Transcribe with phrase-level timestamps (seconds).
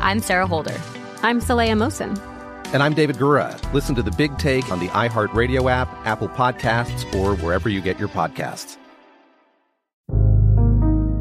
[0.00, 0.80] I'm Sarah Holder.
[1.22, 2.16] I'm Saleha Mohsin.
[2.72, 3.60] And I'm David Gura.
[3.72, 7.98] Listen to the big take on the iHeartRadio app, Apple Podcasts, or wherever you get
[7.98, 8.76] your podcasts.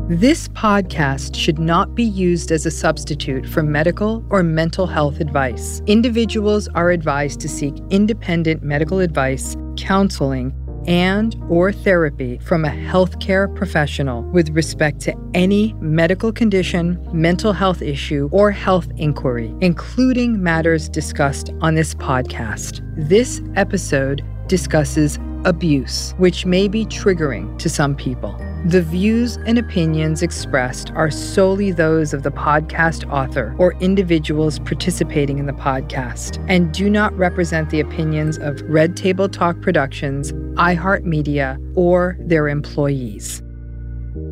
[0.10, 5.82] This podcast should not be used as a substitute for medical or mental health advice.
[5.88, 10.54] Individuals are advised to seek independent medical advice, counseling,
[10.88, 17.82] and or therapy from a healthcare professional with respect to any medical condition, mental health
[17.82, 22.82] issue, or health inquiry, including matters discussed on this podcast.
[22.96, 28.36] This episode discusses abuse, which may be triggering to some people.
[28.68, 35.38] The views and opinions expressed are solely those of the podcast author or individuals participating
[35.38, 41.78] in the podcast and do not represent the opinions of Red Table Talk Productions, iHeartMedia,
[41.78, 43.42] or their employees.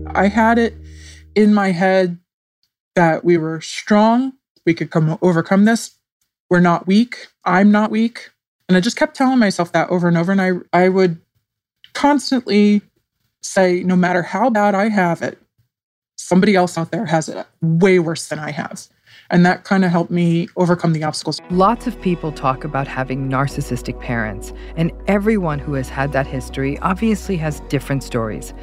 [0.07, 0.75] I had it
[1.34, 2.19] in my head
[2.96, 4.34] that we were strong,
[4.66, 5.96] we could come overcome this.
[6.50, 7.28] We're not weak.
[7.46, 8.31] I'm not weak.
[8.67, 10.34] And I just kept telling myself that over and over.
[10.34, 11.22] And I, I would
[11.94, 12.81] constantly
[13.45, 15.38] say, no matter how bad I have it,
[16.17, 18.88] somebody else out there has it way worse than I have.
[19.31, 21.41] And that kind of helped me overcome the obstacles.
[21.50, 26.78] Lots of people talk about having narcissistic parents, and everyone who has had that history
[26.79, 28.53] obviously has different stories.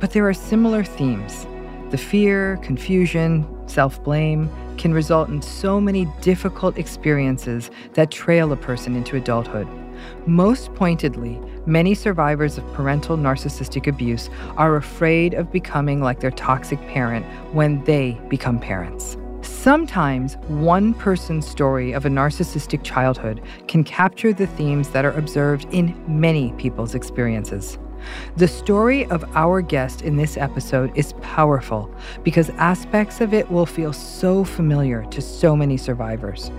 [0.00, 1.46] But there are similar themes.
[1.90, 8.56] The fear, confusion, self blame can result in so many difficult experiences that trail a
[8.56, 9.68] person into adulthood.
[10.26, 16.80] Most pointedly, many survivors of parental narcissistic abuse are afraid of becoming like their toxic
[16.88, 19.18] parent when they become parents.
[19.42, 25.66] Sometimes one person's story of a narcissistic childhood can capture the themes that are observed
[25.70, 27.78] in many people's experiences.
[28.36, 31.92] The story of our guest in this episode is powerful
[32.22, 36.50] because aspects of it will feel so familiar to so many survivors.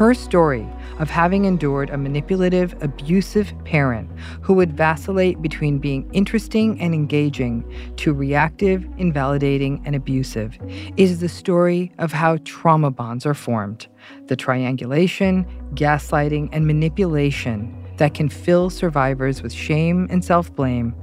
[0.00, 0.66] Her story
[0.98, 7.70] of having endured a manipulative, abusive parent who would vacillate between being interesting and engaging
[7.96, 10.56] to reactive, invalidating, and abusive
[10.96, 13.88] is the story of how trauma bonds are formed,
[14.28, 15.44] the triangulation,
[15.74, 20.94] gaslighting, and manipulation that can fill survivors with shame and self blame,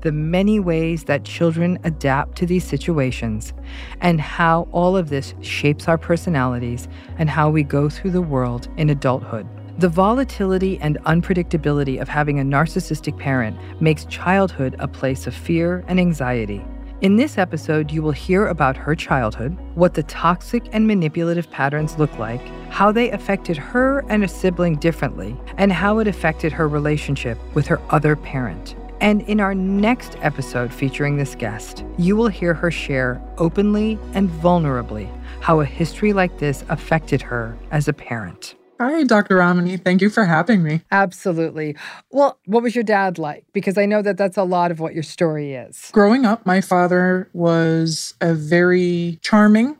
[0.00, 3.52] the many ways that children adapt to these situations,
[4.00, 6.88] and how all of this shapes our personalities
[7.18, 9.46] and how we go through the world in adulthood.
[9.78, 15.84] The volatility and unpredictability of having a narcissistic parent makes childhood a place of fear
[15.86, 16.64] and anxiety.
[17.00, 21.96] In this episode, you will hear about her childhood, what the toxic and manipulative patterns
[21.96, 26.66] look like, how they affected her and a sibling differently, and how it affected her
[26.66, 28.74] relationship with her other parent.
[29.00, 34.28] And in our next episode featuring this guest, you will hear her share openly and
[34.28, 35.08] vulnerably
[35.40, 38.54] how a history like this affected her as a parent.
[38.80, 39.36] Hi, Dr.
[39.36, 39.76] Ramani.
[39.76, 40.82] Thank you for having me.
[40.92, 41.76] Absolutely.
[42.10, 43.44] Well, what was your dad like?
[43.52, 45.90] Because I know that that's a lot of what your story is.
[45.92, 49.76] Growing up, my father was a very charming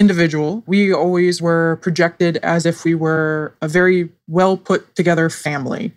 [0.00, 0.62] individual.
[0.66, 5.92] We always were projected as if we were a very well put together family.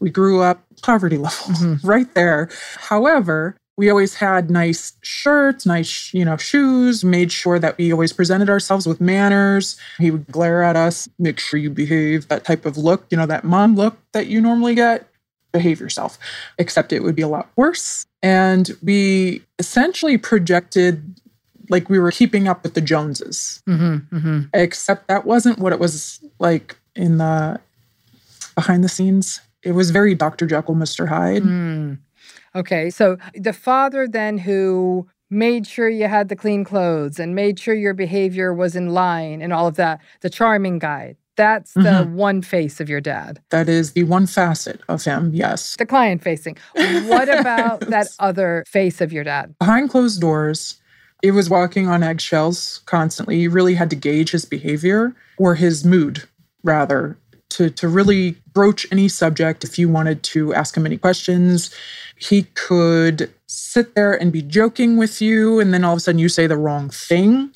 [0.00, 1.86] We grew up poverty level mm-hmm.
[1.86, 2.48] right there.
[2.76, 8.12] However, we always had nice shirts, nice, you know, shoes, made sure that we always
[8.12, 9.78] presented ourselves with manners.
[9.98, 13.26] He would glare at us, make sure you behave, that type of look, you know,
[13.26, 15.08] that mom look that you normally get.
[15.52, 16.18] Behave yourself,
[16.58, 18.04] except it would be a lot worse.
[18.22, 21.18] And we essentially projected
[21.70, 24.40] like we were keeping up with the Joneses, mm-hmm, mm-hmm.
[24.54, 27.60] except that wasn't what it was like in the
[28.54, 29.40] behind the scenes.
[29.68, 30.46] It was very Dr.
[30.46, 31.06] Jekyll, Mr.
[31.08, 31.42] Hyde.
[31.42, 31.98] Mm.
[32.54, 32.88] Okay.
[32.88, 37.74] So the father then who made sure you had the clean clothes and made sure
[37.74, 41.16] your behavior was in line and all of that, the charming guy.
[41.36, 42.14] That's the mm-hmm.
[42.14, 43.40] one face of your dad.
[43.50, 45.76] That is the one facet of him, yes.
[45.76, 46.56] The client facing.
[46.74, 49.54] What about that other face of your dad?
[49.58, 50.80] Behind closed doors,
[51.22, 53.38] it was walking on eggshells constantly.
[53.38, 56.26] You really had to gauge his behavior or his mood,
[56.64, 57.18] rather,
[57.50, 61.74] to, to really broach any subject if you wanted to ask him any questions.
[62.16, 66.18] He could sit there and be joking with you, and then all of a sudden
[66.18, 67.50] you say the wrong thing,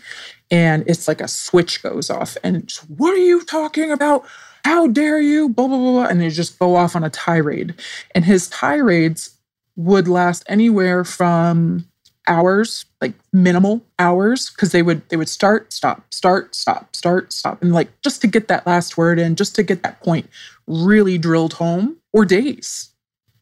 [0.50, 2.36] and it's like a switch goes off.
[2.42, 4.24] And what are you talking about?
[4.64, 5.48] How dare you?
[5.48, 6.04] Blah, blah, blah.
[6.04, 7.74] And they just go off on a tirade.
[8.14, 9.36] And his tirades
[9.76, 11.86] would last anywhere from
[12.28, 17.60] hours like minimal hours because they would they would start stop start stop start stop
[17.60, 20.28] and like just to get that last word in just to get that point
[20.66, 22.90] really drilled home or days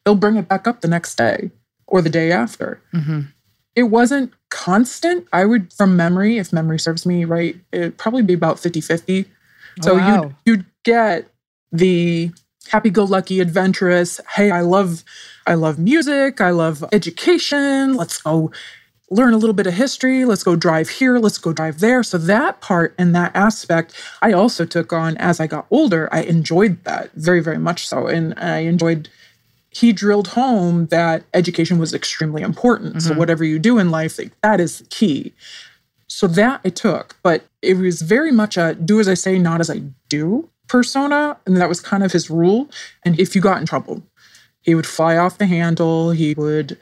[0.03, 1.51] they'll bring it back up the next day
[1.85, 3.21] or the day after mm-hmm.
[3.75, 8.33] it wasn't constant i would from memory if memory serves me right it'd probably be
[8.33, 9.25] about 50 50
[9.81, 10.23] so wow.
[10.23, 11.31] you'd you'd get
[11.71, 12.31] the
[12.69, 15.03] happy-go-lucky adventurous hey i love
[15.47, 18.51] i love music i love education let's go
[19.11, 22.01] learn a little bit of history let's go drive here let's go drive there.
[22.01, 26.21] So that part and that aspect i also took on as i got older i
[26.21, 28.07] enjoyed that very very much so.
[28.07, 29.09] And i enjoyed
[29.69, 32.95] he drilled home that education was extremely important.
[32.95, 33.09] Mm-hmm.
[33.09, 35.33] so whatever you do in life like, that is key.
[36.07, 39.59] So that i took but it was very much a do as i say not
[39.59, 41.37] as i do persona.
[41.45, 42.69] And that was kind of his rule.
[43.03, 44.01] And if you got in trouble,
[44.61, 46.11] he would fly off the handle.
[46.11, 46.77] He would,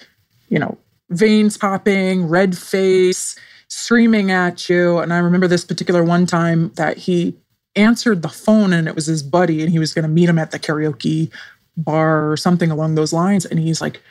[0.48, 0.78] you know,
[1.10, 3.36] veins popping, red face,
[3.68, 5.00] screaming at you.
[5.00, 7.36] And I remember this particular one time that he
[7.76, 10.38] answered the phone and it was his buddy and he was going to meet him
[10.38, 11.32] at the karaoke
[11.76, 13.44] bar or something along those lines.
[13.44, 14.04] And he's like,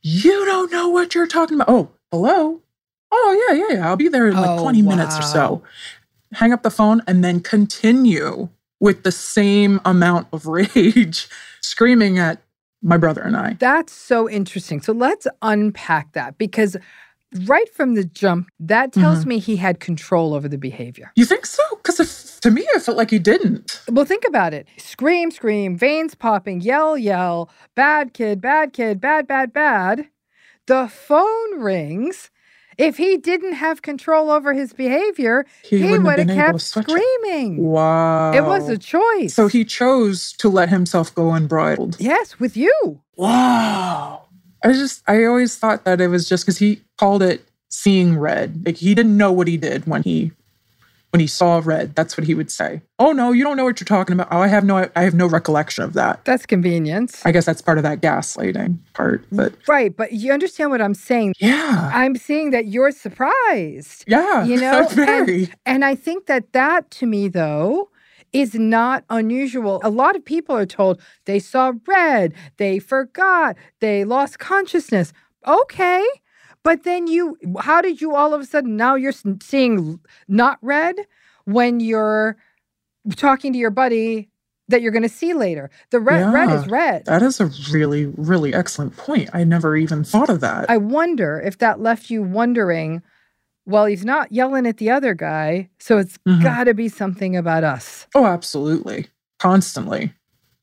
[0.00, 1.68] You don't know what you're talking about.
[1.68, 2.62] Oh, hello.
[3.10, 3.88] Oh, yeah, yeah, yeah.
[3.88, 4.90] I'll be there in like oh, 20 wow.
[4.90, 5.62] minutes or so.
[6.34, 8.50] Hang up the phone and then continue
[8.80, 11.28] with the same amount of rage,
[11.60, 12.42] screaming at
[12.82, 13.54] my brother and I.
[13.54, 14.80] That's so interesting.
[14.80, 16.76] So let's unpack that because
[17.44, 19.28] right from the jump, that tells mm-hmm.
[19.30, 21.12] me he had control over the behavior.
[21.16, 21.62] You think so?
[21.76, 23.82] Because to me, I felt like he didn't.
[23.90, 29.26] Well, think about it scream, scream, veins popping, yell, yell, bad kid, bad kid, bad,
[29.26, 30.08] bad, bad.
[30.66, 32.30] The phone rings
[32.78, 37.58] if he didn't have control over his behavior, he, he would have kept screaming.
[37.58, 37.60] It.
[37.60, 38.32] Wow.
[38.32, 39.34] It was a choice.
[39.34, 41.96] So he chose to let himself go unbridled.
[41.98, 43.00] Yes, with you.
[43.16, 44.22] Wow.
[44.64, 48.64] I just, I always thought that it was just because he called it seeing red.
[48.64, 50.32] Like he didn't know what he did when he
[51.10, 51.94] when he saw red.
[51.94, 52.82] That's what he would say.
[52.98, 54.28] Oh no, you don't know what you're talking about.
[54.30, 56.24] Oh, I have no I have no recollection of that.
[56.24, 57.24] That's convenience.
[57.24, 59.24] I guess that's part of that gaslighting part.
[59.32, 61.34] But Right, but you understand what I'm saying.
[61.38, 61.90] Yeah.
[61.92, 64.04] I'm seeing that you're surprised.
[64.06, 64.44] Yeah.
[64.44, 64.86] You know?
[64.92, 65.44] Very.
[65.44, 67.90] And, and I think that that to me though
[68.32, 69.80] is not unusual.
[69.82, 75.12] A lot of people are told they saw red, they forgot, they lost consciousness.
[75.46, 76.04] Okay.
[76.62, 79.12] But then you, how did you all of a sudden now you're
[79.42, 80.96] seeing not red
[81.44, 82.36] when you're
[83.16, 84.28] talking to your buddy
[84.68, 85.70] that you're going to see later?
[85.90, 87.06] The red, yeah, red is red.
[87.06, 89.30] That is a really, really excellent point.
[89.32, 90.68] I never even thought of that.
[90.68, 93.02] I wonder if that left you wondering.
[93.64, 96.42] Well, he's not yelling at the other guy, so it's mm-hmm.
[96.42, 98.06] got to be something about us.
[98.14, 99.08] Oh, absolutely.
[99.38, 100.12] Constantly.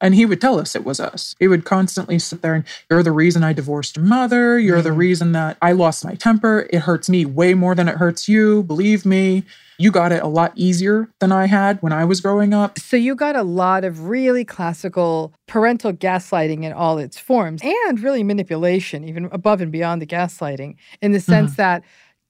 [0.02, 1.36] And he would tell us it was us.
[1.40, 4.60] He would constantly sit there and, You're the reason I divorced your mother.
[4.60, 4.84] You're mm.
[4.84, 6.68] the reason that I lost my temper.
[6.72, 8.64] It hurts me way more than it hurts you.
[8.64, 9.44] Believe me.
[9.78, 12.80] You got it a lot easier than I had when I was growing up.
[12.80, 18.00] So you got a lot of really classical parental gaslighting in all its forms and
[18.00, 21.62] really manipulation, even above and beyond the gaslighting, in the sense mm-hmm.
[21.62, 21.84] that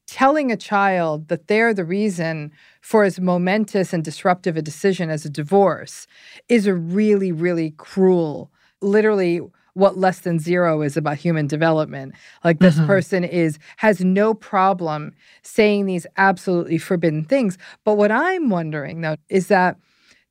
[0.07, 5.25] telling a child that they're the reason for as momentous and disruptive a decision as
[5.25, 6.07] a divorce
[6.49, 9.41] is a really, really cruel, literally
[9.73, 12.15] what less than zero is about human development.
[12.43, 12.87] Like this mm-hmm.
[12.87, 17.57] person is has no problem saying these absolutely forbidden things.
[17.83, 19.77] But what I'm wondering though is that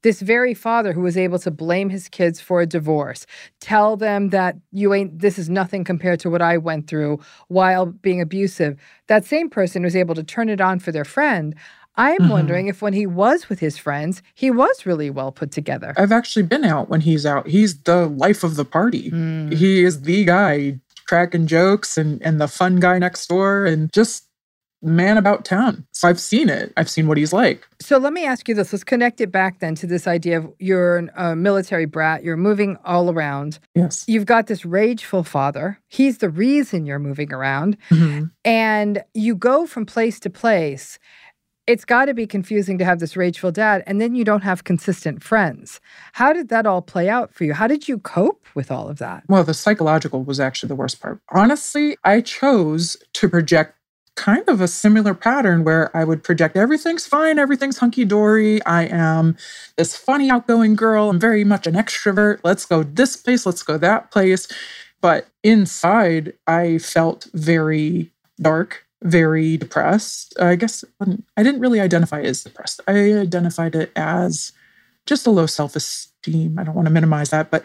[0.04, 3.26] this very father who was able to blame his kids for a divorce,
[3.60, 7.18] tell them that you ain't, this is nothing compared to what I went through
[7.48, 11.54] while being abusive, that same person was able to turn it on for their friend.
[11.96, 12.30] I'm mm-hmm.
[12.30, 15.94] wondering if when he was with his friends, he was really well put together.
[15.96, 17.46] I've actually been out when he's out.
[17.46, 19.10] He's the life of the party.
[19.10, 19.54] Mm.
[19.54, 24.28] He is the guy cracking jokes and, and the fun guy next door and just
[24.84, 25.86] man about town.
[25.92, 26.72] So I've seen it.
[26.76, 27.66] I've seen what he's like.
[27.80, 28.72] So let me ask you this.
[28.72, 32.76] Let's connect it back then to this idea of you're a military brat, you're moving
[32.84, 33.58] all around.
[33.74, 34.04] Yes.
[34.06, 35.80] You've got this rageful father.
[35.88, 37.76] He's the reason you're moving around.
[37.90, 38.24] Mm-hmm.
[38.44, 40.98] And you go from place to place.
[41.66, 44.64] It's got to be confusing to have this rageful dad, and then you don't have
[44.64, 45.80] consistent friends.
[46.12, 47.54] How did that all play out for you?
[47.54, 49.24] How did you cope with all of that?
[49.28, 51.20] Well, the psychological was actually the worst part.
[51.30, 53.78] Honestly, I chose to project
[54.16, 58.64] kind of a similar pattern where I would project everything's fine, everything's hunky dory.
[58.64, 59.36] I am
[59.76, 61.10] this funny, outgoing girl.
[61.10, 62.40] I'm very much an extrovert.
[62.44, 64.48] Let's go this place, let's go that place.
[65.00, 70.38] But inside, I felt very dark, very depressed.
[70.40, 72.80] I guess um, I didn't really identify as depressed.
[72.86, 74.52] I identified it as
[75.06, 76.58] just a low self esteem.
[76.58, 77.64] I don't want to minimize that, but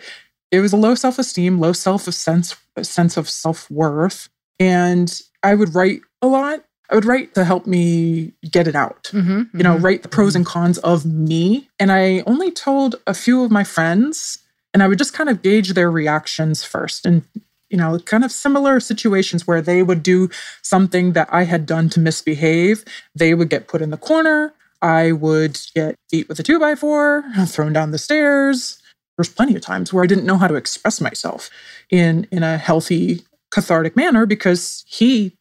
[0.52, 4.30] it was a low self esteem, low self sense sense of self worth,
[4.60, 6.64] and I would write a lot.
[6.90, 9.86] I would write to help me get it out, mm-hmm, you know, mm-hmm.
[9.86, 11.70] write the pros and cons of me.
[11.80, 14.40] And I only told a few of my friends,
[14.74, 17.06] and I would just kind of gauge their reactions first.
[17.06, 17.24] And,
[17.70, 20.30] you know, kind of similar situations where they would do
[20.64, 22.84] something that I had done to misbehave.
[23.14, 24.54] They would get put in the corner.
[24.82, 28.82] I would get beat with a two by four, thrown down the stairs.
[29.18, 31.50] There's plenty of times where I didn't know how to express myself
[31.92, 35.36] in in a healthy cathartic manner because he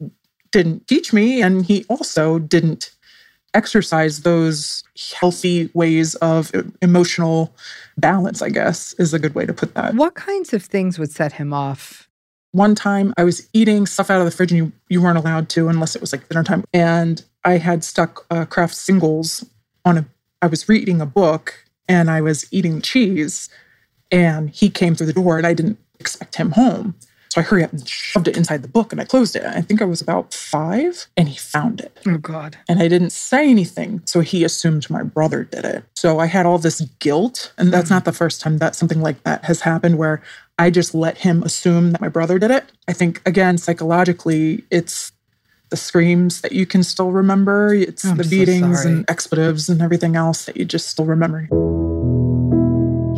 [0.51, 2.91] didn't teach me and he also didn't
[3.53, 4.83] exercise those
[5.15, 6.51] healthy ways of
[6.81, 7.53] emotional
[7.97, 9.95] balance i guess is a good way to put that.
[9.95, 12.07] What kinds of things would set him off?
[12.51, 15.49] One time i was eating stuff out of the fridge and you, you weren't allowed
[15.49, 16.63] to unless it was like dinner time.
[16.73, 19.45] And i had stuck uh, Kraft singles
[19.85, 20.05] on a
[20.41, 23.49] i was reading a book and i was eating cheese
[24.11, 26.95] and he came through the door and i didn't expect him home
[27.39, 29.43] so I hurry up and shoved it inside the book and I closed it.
[29.45, 31.97] I think I was about five and he found it.
[32.05, 32.57] Oh, God.
[32.67, 34.01] And I didn't say anything.
[34.05, 35.83] So he assumed my brother did it.
[35.95, 37.53] So I had all this guilt.
[37.57, 37.91] And that's mm.
[37.91, 40.21] not the first time that something like that has happened where
[40.57, 42.65] I just let him assume that my brother did it.
[42.87, 45.11] I think, again, psychologically, it's
[45.69, 49.81] the screams that you can still remember, it's I'm the beatings so and expletives and
[49.81, 51.47] everything else that you just still remember.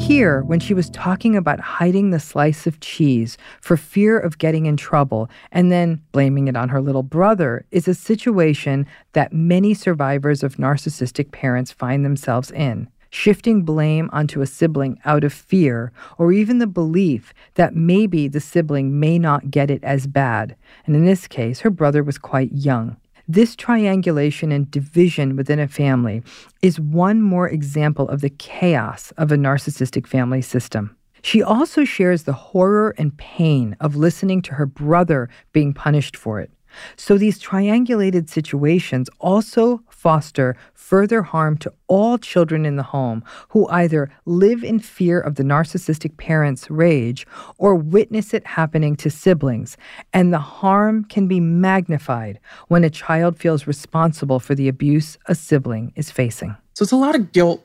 [0.01, 4.65] Here, when she was talking about hiding the slice of cheese for fear of getting
[4.65, 9.73] in trouble and then blaming it on her little brother, is a situation that many
[9.73, 12.89] survivors of narcissistic parents find themselves in.
[13.09, 18.39] Shifting blame onto a sibling out of fear or even the belief that maybe the
[18.39, 20.55] sibling may not get it as bad.
[20.85, 22.97] And in this case, her brother was quite young.
[23.33, 26.21] This triangulation and division within a family
[26.61, 30.97] is one more example of the chaos of a narcissistic family system.
[31.21, 36.41] She also shares the horror and pain of listening to her brother being punished for
[36.41, 36.51] it.
[36.97, 43.67] So these triangulated situations also foster further harm to all children in the home who
[43.67, 47.27] either live in fear of the narcissistic parent's rage
[47.59, 49.77] or witness it happening to siblings.
[50.11, 55.35] And the harm can be magnified when a child feels responsible for the abuse a
[55.35, 56.55] sibling is facing.
[56.73, 57.63] So it's a lot of guilt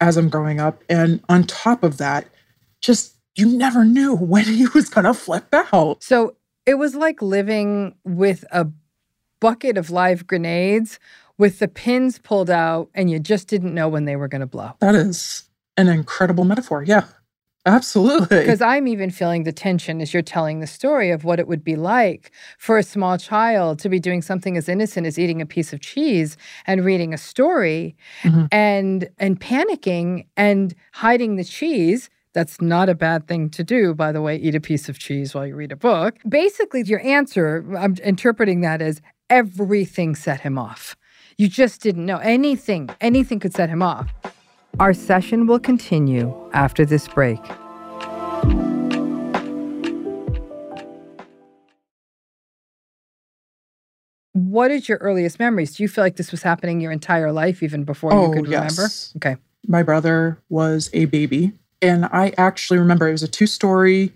[0.00, 0.82] as I'm growing up.
[0.88, 2.26] And on top of that,
[2.80, 6.02] just you never knew when he was going to flip out.
[6.02, 8.68] So it was like living with a
[9.44, 10.98] bucket of live grenades
[11.38, 14.46] with the pins pulled out and you just didn't know when they were going to
[14.46, 14.72] blow.
[14.80, 15.44] That is
[15.76, 16.82] an incredible metaphor.
[16.82, 17.04] Yeah.
[17.66, 18.40] Absolutely.
[18.40, 21.64] Because I'm even feeling the tension as you're telling the story of what it would
[21.64, 25.46] be like for a small child to be doing something as innocent as eating a
[25.46, 26.36] piece of cheese
[26.66, 28.44] and reading a story mm-hmm.
[28.52, 34.12] and and panicking and hiding the cheese That's not a bad thing to do, by
[34.12, 34.36] the way.
[34.36, 36.16] Eat a piece of cheese while you read a book.
[36.28, 39.00] Basically, your answer, I'm interpreting that as
[39.30, 40.96] everything set him off.
[41.36, 44.12] You just didn't know anything, anything could set him off.
[44.78, 47.40] Our session will continue after this break.
[54.32, 55.76] What is your earliest memories?
[55.76, 58.50] Do you feel like this was happening your entire life, even before oh, you could
[58.50, 58.76] yes.
[58.76, 58.92] remember?
[59.16, 59.36] Okay.
[59.66, 64.12] My brother was a baby, and I actually remember it was a two story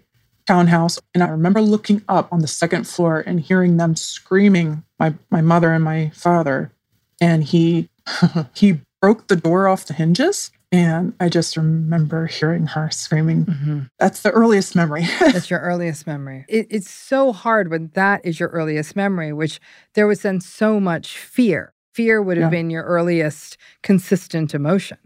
[0.47, 1.01] townhouse.
[1.15, 5.41] And I remember looking up on the second floor and hearing them screaming, my, my
[5.41, 6.73] mother and my father.
[7.21, 7.89] And he
[8.55, 10.51] he broke the door off the hinges.
[10.71, 13.47] And I just remember hearing her screaming.
[13.47, 13.79] Mm-hmm.
[13.99, 15.07] That's the earliest memory.
[15.21, 16.45] That's your earliest memory.
[16.47, 19.61] It, it's so hard when that is your earliest memory, which
[19.95, 21.73] there was then so much fear.
[21.95, 22.59] Fear would have Yeah.
[22.59, 24.99] been your earliest consistent emotion.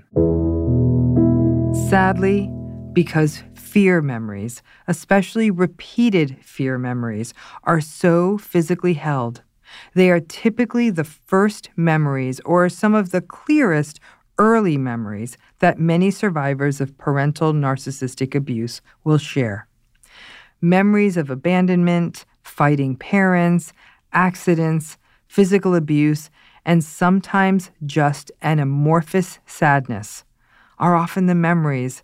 [1.88, 2.50] Sadly,
[2.92, 7.32] because fear memories, especially repeated fear memories,
[7.64, 9.42] are so physically held,
[9.94, 14.00] they are typically the first memories or some of the clearest
[14.38, 19.68] early memories that many survivors of parental narcissistic abuse will share.
[20.60, 23.72] Memories of abandonment, fighting parents,
[24.12, 24.96] accidents,
[25.28, 26.30] physical abuse,
[26.64, 30.24] and sometimes just an amorphous sadness
[30.78, 32.02] are often the memories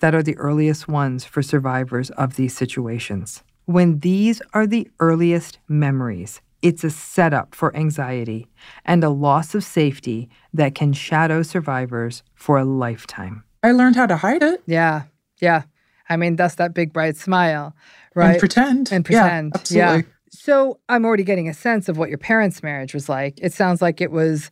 [0.00, 3.42] that are the earliest ones for survivors of these situations.
[3.66, 8.48] When these are the earliest memories, it's a setup for anxiety
[8.84, 13.44] and a loss of safety that can shadow survivors for a lifetime.
[13.62, 14.62] I learned how to hide it.
[14.66, 15.02] Yeah,
[15.40, 15.62] yeah.
[16.08, 17.74] I mean, that's that big bright smile,
[18.14, 18.30] right?
[18.32, 18.92] And pretend.
[18.92, 19.06] And pretend.
[19.10, 19.54] Yeah, pretend.
[19.54, 20.12] absolutely.
[20.34, 23.38] So I'm already getting a sense of what your parents' marriage was like.
[23.42, 24.50] It sounds like it was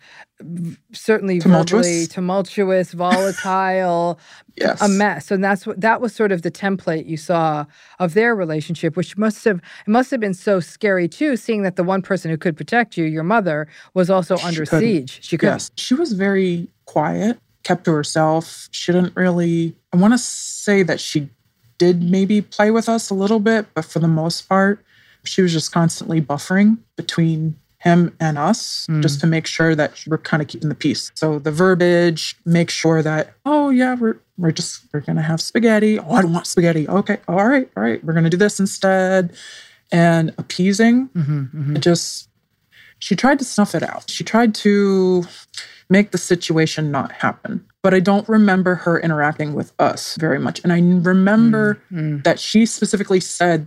[0.92, 1.86] certainly Tumultuous.
[1.86, 4.18] verbally tumultuous, volatile,
[4.56, 4.82] Yes.
[4.82, 5.30] a mess.
[5.30, 7.64] And that's what that was sort of the template you saw
[7.98, 11.76] of their relationship, which must have it must have been so scary too, seeing that
[11.76, 14.80] the one person who could protect you, your mother, was also under couldn't.
[14.80, 15.18] siege.
[15.22, 15.54] She couldn't.
[15.54, 15.70] Yes.
[15.76, 18.68] She was very quiet, kept to herself.
[18.70, 21.30] She didn't really, I want to say that she
[21.78, 24.84] did maybe play with us a little bit, but for the most part,
[25.24, 30.18] she was just constantly buffering between him and us just to make sure that we're
[30.18, 31.10] kind of keeping the peace.
[31.14, 35.98] So the verbiage, make sure that, oh yeah, we're we're just we're gonna have spaghetti.
[35.98, 36.86] Oh, I don't want spaghetti.
[36.88, 39.32] Okay, all right, all right, we're gonna do this instead.
[39.92, 42.28] And appeasing, Mm-hmm, it just
[42.98, 44.10] she tried to snuff it out.
[44.10, 45.24] She tried to
[45.88, 47.64] make the situation not happen.
[47.82, 50.60] But I don't remember her interacting with us very much.
[50.62, 52.22] And I remember Mm.
[52.24, 53.66] that she specifically said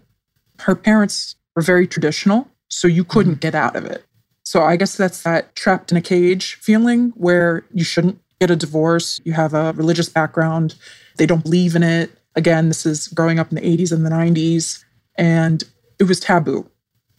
[0.60, 3.40] her parents were very traditional, so you couldn't mm-hmm.
[3.40, 4.06] get out of it.
[4.44, 8.56] So I guess that's that trapped in a cage feeling where you shouldn't get a
[8.56, 9.22] divorce.
[9.24, 10.76] You have a religious background,
[11.18, 12.12] they don't believe in it.
[12.36, 14.84] Again, this is growing up in the 80s and the 90s,
[15.16, 15.64] and
[16.00, 16.70] it was taboo.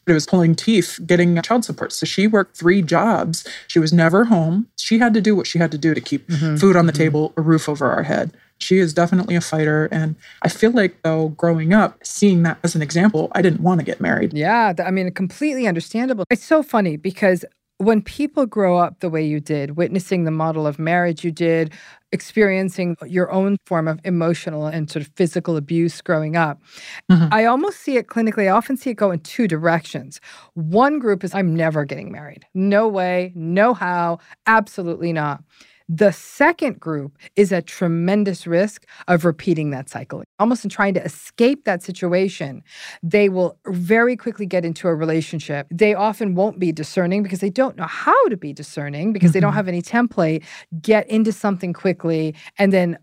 [0.07, 1.93] It was pulling teeth getting child support.
[1.93, 3.47] So she worked three jobs.
[3.69, 4.69] She was never home.
[4.77, 6.57] She had to do what she had to do to keep mm-hmm.
[6.57, 7.03] food on the mm-hmm.
[7.03, 8.33] table, a roof over our head.
[8.59, 9.87] She is definitely a fighter.
[9.93, 13.81] And I feel like, though, growing up, seeing that as an example, I didn't want
[13.81, 14.33] to get married.
[14.33, 16.25] Yeah, I mean, completely understandable.
[16.31, 17.45] It's so funny because
[17.79, 21.73] when people grow up the way you did, witnessing the model of marriage you did,
[22.13, 26.63] experiencing your own form of emotional and sort of physical abuse growing up,
[27.11, 27.27] mm-hmm.
[27.33, 28.45] I almost see it clinically.
[28.45, 30.21] I often see it go in two directions.
[30.55, 32.47] One group is, I'm never getting married.
[32.55, 35.43] No way, no how, absolutely not.
[35.89, 40.25] The second group is at tremendous risk of repeating that cycle.
[40.39, 42.63] Almost in trying to escape that situation,
[43.03, 45.67] they will very quickly get into a relationship.
[45.71, 49.41] They often won't be discerning because they don't know how to be discerning because they
[49.41, 49.57] don't mm-hmm.
[49.57, 50.43] have any template,
[50.81, 52.97] get into something quickly and then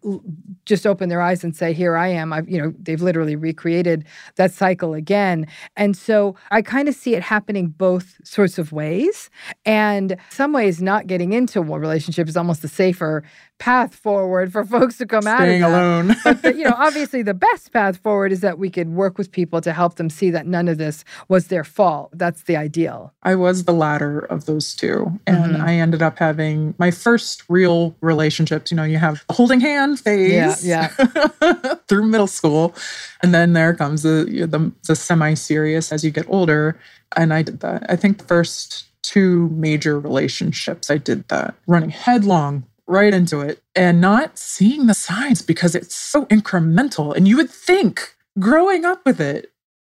[0.66, 2.34] just open their eyes and say, Here I am.
[2.34, 4.06] I've, you know, they've literally recreated
[4.38, 5.46] that cycle again.
[5.76, 9.30] And so I kind of see it happening both sorts of ways.
[9.66, 13.24] And some ways, not getting into a relationship is almost the safer
[13.60, 16.16] path forward for folks to come out of Staying alone.
[16.24, 19.32] but the, you know, obviously, the best path forward is that we could work with
[19.32, 22.10] people to help them see that none of this was their fault.
[22.14, 23.14] That's the ideal.
[23.22, 25.20] I was the latter of those two.
[25.28, 25.62] And Mhm.
[25.62, 28.72] I ended up having my first real relationships.
[28.72, 30.88] You know, you have the holding hand phase Yeah,
[31.88, 32.74] through middle school.
[33.22, 36.80] And then there comes the, the, the semi serious as you get older.
[37.16, 37.86] And I did that.
[37.90, 43.62] I think the first two major relationships, I did that, running headlong right into it
[43.76, 47.16] and not seeing the signs because it's so incremental.
[47.16, 49.52] And you would think growing up with it,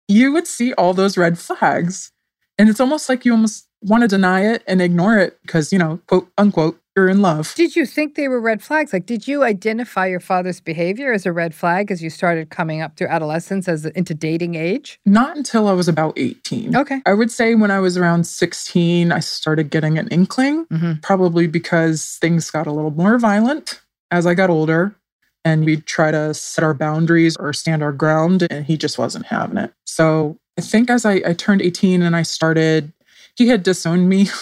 [0.08, 2.12] you would see all those red flags.
[2.58, 5.78] And it's almost like you almost want to deny it and ignore it because, you
[5.78, 7.54] know, quote unquote, you're in love.
[7.54, 8.92] Did you think they were red flags?
[8.92, 12.80] Like, did you identify your father's behavior as a red flag as you started coming
[12.80, 14.98] up through adolescence as into dating age?
[15.06, 16.76] Not until I was about 18.
[16.76, 17.00] Okay.
[17.06, 20.94] I would say when I was around 16, I started getting an inkling, mm-hmm.
[21.00, 23.80] probably because things got a little more violent
[24.10, 24.96] as I got older.
[25.44, 29.26] And we'd try to set our boundaries or stand our ground, and he just wasn't
[29.26, 29.72] having it.
[29.86, 32.92] So I think as I, I turned 18 and I started,
[33.36, 34.28] he had disowned me.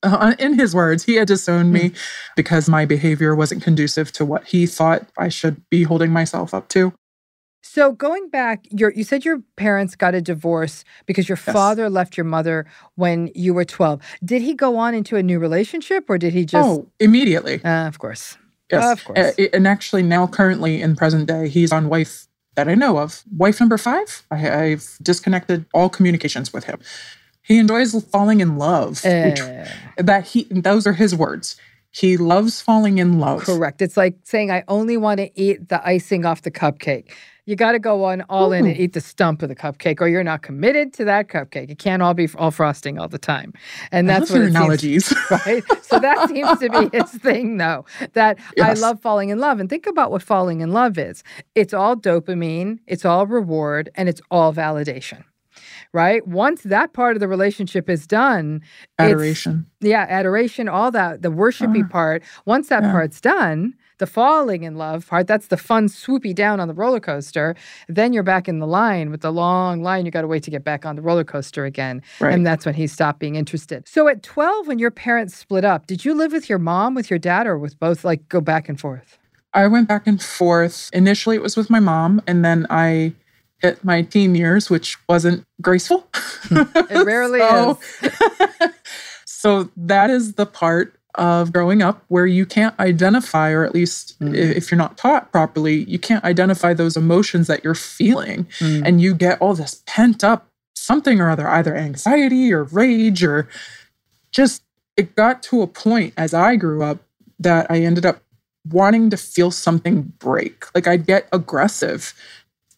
[0.00, 1.90] Uh, in his words, he had disowned me
[2.36, 6.68] because my behavior wasn't conducive to what he thought I should be holding myself up
[6.68, 6.92] to.
[7.62, 11.52] So going back, you said your parents got a divorce because your Yes.
[11.52, 14.00] father left your mother when you were 12.
[14.24, 17.62] Did he go on into a new relationship or did he just oh, immediately.
[17.64, 18.38] Uh, of course.
[18.70, 18.84] Yes.
[18.84, 19.18] Of course.
[19.38, 23.22] Uh, and actually, now currently in present day, he's on wife that I know of.
[23.36, 24.24] Wife number five.
[24.30, 26.80] I, I've disconnected all communications with him.
[27.48, 29.04] He enjoys falling in love.
[29.04, 29.64] Uh.
[29.96, 30.44] that he.
[30.50, 31.56] Those are his words.
[31.90, 33.44] He loves falling in love.
[33.44, 33.80] Correct.
[33.80, 37.10] It's like saying I only want to eat the icing off the cupcake.
[37.46, 40.08] You got to go on all in and eat the stump of the cupcake, or
[40.08, 41.70] you're not committed to that cupcake.
[41.70, 43.54] It can't all be all frosting all the time,
[43.90, 45.14] and that's what it seems- analogies.
[45.30, 45.64] right?
[45.82, 47.86] So that seems to be his thing, though.
[48.12, 51.24] That I love falling in love, and think about what falling in love is.
[51.54, 55.24] It's all dopamine, it's all reward, and it's all validation.
[55.92, 56.26] Right?
[56.26, 58.60] Once that part of the relationship is done,
[58.98, 59.66] Adoration.
[59.80, 62.22] yeah, adoration, all that, the worshipy Ah, part.
[62.44, 62.92] Once that yeah.
[62.92, 67.00] part's done, the falling in love part, that's the fun swoopy down on the roller
[67.00, 67.56] coaster.
[67.88, 70.04] Then you're back in the line with the long line.
[70.04, 72.02] You got to wait to get back on the roller coaster again.
[72.20, 72.34] Right.
[72.34, 73.88] And that's when he stopped being interested.
[73.88, 77.08] So at 12, when your parents split up, did you live with your mom, with
[77.10, 79.18] your dad, or with both, like go back and forth?
[79.54, 80.90] I went back and forth.
[80.92, 83.14] Initially, it was with my mom, and then I
[83.60, 86.06] hit my teen years, which wasn't graceful.
[86.14, 86.62] Hmm.
[86.74, 88.12] It rarely So- is.
[89.24, 94.14] so that is the part of growing up where you can't identify, or at least
[94.20, 94.34] i- hmm.
[94.34, 98.46] if you're not taught properly, you can't identify those emotions that you're feeling.
[98.58, 98.82] Hmm.
[98.84, 103.48] And you get all this pent up something or other, either anxiety or rage, or
[104.30, 104.62] just
[104.96, 106.98] it got to a point as I grew up
[107.40, 108.20] that I ended up
[108.70, 110.64] wanting to feel something break.
[110.74, 112.12] Like I'd get aggressive.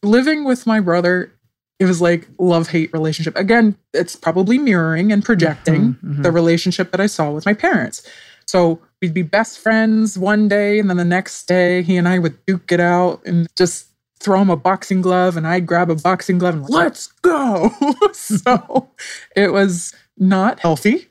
[0.03, 1.33] Living with my brother,
[1.79, 3.37] it was like love hate relationship.
[3.37, 6.23] Again, it's probably mirroring and projecting mm-hmm, mm-hmm.
[6.23, 8.07] the relationship that I saw with my parents.
[8.47, 12.19] So we'd be best friends one day, and then the next day, he and I
[12.19, 13.87] would duke it out and just
[14.19, 17.71] throw him a boxing glove, and I'd grab a boxing glove and let's go.
[18.13, 18.91] so
[19.35, 21.09] it was not healthy,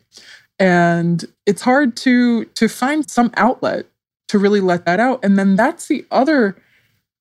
[0.59, 3.85] and it's hard to to find some outlet
[4.27, 5.23] to really let that out.
[5.23, 6.61] And then that's the other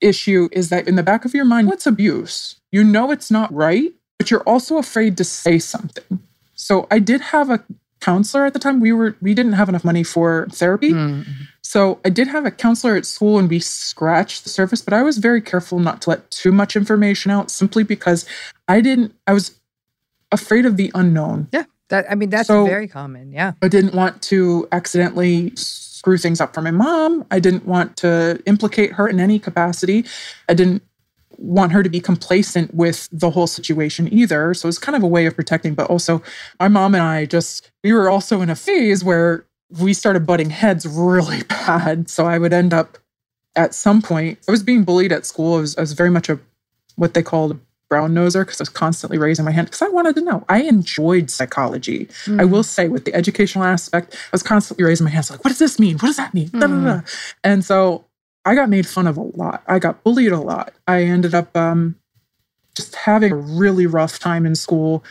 [0.00, 2.56] issue is that in the back of your mind, what's abuse?
[2.70, 6.20] You know it's not right, but you're also afraid to say something.
[6.54, 7.64] So I did have a
[8.00, 8.80] counselor at the time.
[8.80, 10.92] We were we didn't have enough money for therapy.
[10.92, 11.30] Mm-hmm.
[11.62, 15.02] So I did have a counselor at school and we scratched the surface, but I
[15.02, 18.24] was very careful not to let too much information out simply because
[18.68, 19.58] I didn't I was
[20.32, 21.48] afraid of the unknown.
[21.52, 21.64] Yeah.
[21.88, 23.32] That I mean, that's So- very common.
[23.32, 23.52] Yeah.
[23.62, 25.52] I didn't want to accidentally
[25.98, 27.26] screw things up for my mom.
[27.30, 30.04] I didn't want to implicate her in any capacity.
[30.48, 30.82] I didn't
[31.38, 34.54] want her to be complacent with the whole situation either.
[34.54, 35.74] So it's kind of a way of protecting.
[35.74, 36.22] But also,
[36.60, 39.44] my mom and I just, we were also in a phase where
[39.80, 42.08] we started butting heads really bad.
[42.08, 42.98] So I would end up
[43.56, 45.56] at some point, I was being bullied at school.
[45.56, 46.38] I was, I was very much a
[46.94, 47.58] what they called
[47.88, 50.44] brown noser because I was constantly raising my hand because I wanted to know.
[50.48, 52.08] I enjoyed psychology.
[52.38, 55.48] I will say, with the educational aspect, I was constantly raising my hands like, what
[55.50, 55.94] does this mean?
[55.94, 56.48] What does that mean?
[56.50, 57.00] Da, da, da.
[57.42, 58.04] And so
[58.44, 59.62] I got made fun of a lot.
[59.66, 60.72] I got bullied a lot.
[60.86, 61.96] I ended up um,
[62.74, 65.02] just having a really rough time in school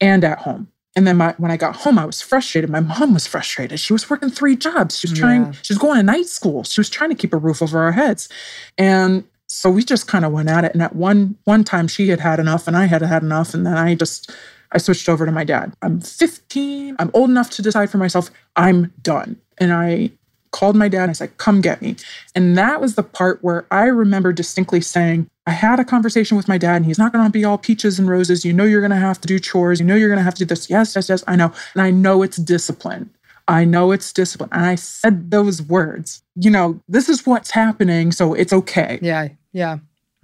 [0.00, 0.68] and at home.
[0.96, 2.70] And then my, when I got home, I was frustrated.
[2.70, 3.78] My mom was frustrated.
[3.78, 4.98] She was working three jobs.
[4.98, 5.52] She was trying, Yeah.
[5.62, 6.64] she was going to night school.
[6.64, 8.28] She was trying to keep a roof over our heads.
[8.76, 10.72] And so we just kind of went at it.
[10.74, 13.54] And at one one time she had had enough and I had had enough.
[13.54, 14.30] And then I just
[14.72, 15.72] I switched over to my dad.
[15.82, 16.96] I'm 15.
[16.98, 18.30] I'm old enough to decide for myself.
[18.56, 19.40] I'm done.
[19.58, 20.10] And I
[20.50, 21.96] called my dad and I said, come get me.
[22.34, 26.48] And that was the part where I remember distinctly saying, I had a conversation with
[26.48, 28.44] my dad and he's not going to be all peaches and roses.
[28.44, 29.80] You know, you're going to have to do chores.
[29.80, 30.68] You know, you're going to have to do this.
[30.68, 31.24] Yes, yes, yes.
[31.26, 31.52] I know.
[31.74, 33.10] And I know it's discipline.
[33.46, 34.50] I know it's discipline.
[34.52, 38.12] And I said those words, you know, this is what's happening.
[38.12, 38.98] So it's okay.
[39.00, 39.28] Yeah.
[39.52, 39.78] Yeah.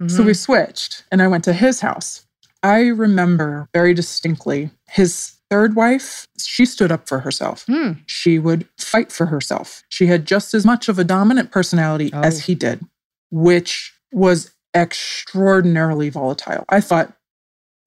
[0.07, 0.25] So Mhm.
[0.25, 2.25] we switched and I went to his house.
[2.63, 7.63] I remember very distinctly his third wife, she stood up for herself.
[7.67, 7.93] Hmm.
[8.07, 9.83] She would fight for herself.
[9.89, 12.21] She had just as much of a dominant personality Oh.
[12.21, 12.81] as he did,
[13.31, 16.65] which was extraordinarily volatile.
[16.69, 17.13] I thought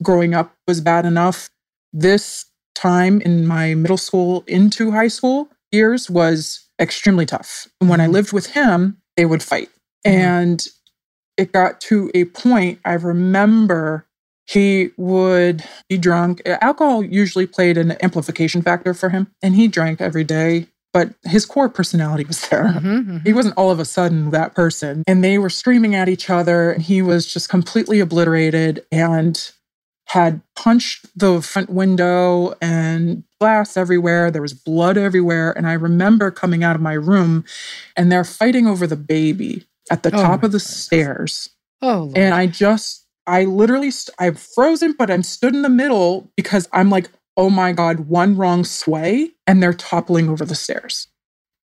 [0.02, 1.50] growing up was bad enough.
[1.92, 7.66] This time in my middle school into high school years was extremely tough.
[7.80, 9.68] And when I lived with him, they would fight.
[10.04, 10.66] And
[11.38, 14.04] it got to a point I remember
[14.46, 16.42] he would be drunk.
[16.46, 20.66] Alcohol usually played an amplification factor for him, and he drank every day.
[20.94, 22.64] But his core personality was there.
[22.64, 25.04] Mm-hmm, He wasn't all of a sudden that person.
[25.06, 29.50] And they were screaming at each other, and he was just completely obliterated and
[30.06, 34.30] had punched the front window and glass everywhere.
[34.30, 35.52] There was blood everywhere.
[35.56, 37.44] And I remember coming out of my room
[37.94, 41.50] and they're fighting over the baby at the Oh top of the stairs.
[41.82, 42.16] Oh, Lord.
[42.18, 46.68] And I just, I literally, st- I'm frozen, but I'm stood in the middle because
[46.72, 51.06] I'm like, oh my God, one wrong sway and they're toppling over the stairs.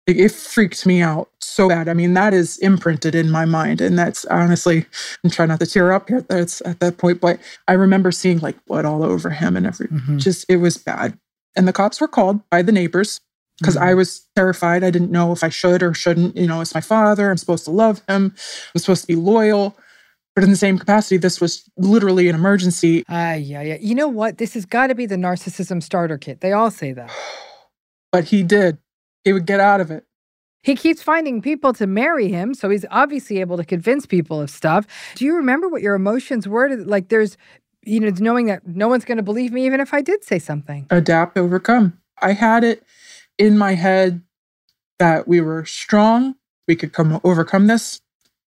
[0.06, 1.88] It, it freaked me out so bad.
[1.88, 3.82] I mean, that is imprinted in my mind.
[3.82, 4.86] And that's honestly,
[5.24, 8.40] I'm trying not to tear up here that's at that point, but I remember seeing
[8.40, 10.20] like blood all over him and every, Mhm.
[10.20, 11.18] just, it was bad.
[11.56, 13.22] And the cops were called by the neighbors
[13.60, 14.84] because I was terrified.
[14.84, 16.36] I didn't know if I should or shouldn't.
[16.36, 17.30] You know, it's my father.
[17.30, 18.34] I'm supposed to love him.
[18.76, 19.78] I'm supposed to be loyal.
[20.36, 23.04] But in the same capacity, this was literally an emergency.
[23.08, 23.78] Ah, yeah, yeah.
[23.80, 24.40] You know what?
[24.40, 26.42] This has got to be the narcissism starter kit.
[26.42, 27.12] They all say that.
[28.12, 28.78] But he did.
[29.24, 30.06] He would get out of it.
[30.62, 34.52] He keeps finding people to marry him, so he's obviously able to convince people of
[34.52, 34.86] stuff.
[35.16, 36.78] Do you remember what your emotions were?
[36.78, 37.38] Like, there's,
[37.84, 40.38] you know, knowing that no one's going to believe me, even if I did say
[40.38, 40.86] something.
[40.92, 42.00] Adapt, overcome.
[42.22, 42.84] I had it
[43.38, 44.22] in my head
[45.00, 46.36] that we were strong.
[46.68, 48.02] We could come overcome this.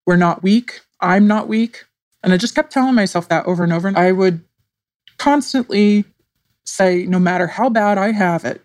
[0.06, 0.80] We're not weak.
[1.00, 1.84] I'm not weak.
[2.22, 3.88] And I just kept telling myself that over and over.
[3.88, 4.42] And I would
[5.18, 6.04] constantly
[6.64, 8.62] say, no matter how bad I have it,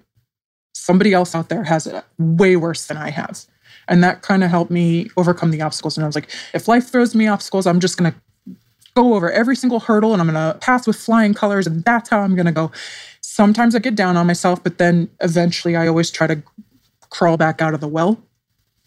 [0.73, 3.45] somebody else out there has it way worse than I have.
[3.88, 5.97] And that kind of helped me overcome the obstacles.
[5.97, 8.55] And I was like, if life throws me obstacles, I'm just going to
[8.95, 11.67] go over every single hurdle and I'm going to pass with flying colors.
[11.67, 12.71] And that's how I'm going to go.
[13.31, 16.43] Sometimes I get down on myself, but then eventually I always try to
[17.11, 18.21] crawl back out of the well,